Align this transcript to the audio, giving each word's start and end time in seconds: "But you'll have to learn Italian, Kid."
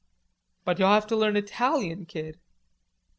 "But 0.65 0.79
you'll 0.79 0.87
have 0.89 1.05
to 1.05 1.15
learn 1.15 1.35
Italian, 1.37 2.07
Kid." 2.07 2.39